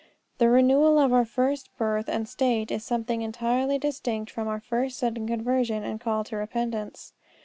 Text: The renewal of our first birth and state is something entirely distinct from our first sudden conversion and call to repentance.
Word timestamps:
The 0.39 0.49
renewal 0.49 0.97
of 0.97 1.13
our 1.13 1.25
first 1.25 1.69
birth 1.77 2.09
and 2.09 2.27
state 2.27 2.71
is 2.71 2.83
something 2.83 3.21
entirely 3.21 3.77
distinct 3.77 4.31
from 4.31 4.47
our 4.47 4.59
first 4.59 4.97
sudden 4.97 5.27
conversion 5.27 5.83
and 5.83 6.01
call 6.01 6.23
to 6.23 6.37
repentance. 6.37 7.13